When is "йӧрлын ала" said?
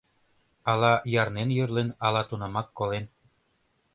1.57-2.21